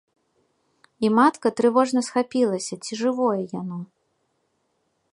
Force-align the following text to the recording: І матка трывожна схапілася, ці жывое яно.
І 1.07 1.11
матка 1.17 1.47
трывожна 1.59 1.99
схапілася, 2.09 2.73
ці 2.87 2.93
жывое 3.05 3.41
яно. 3.61 3.79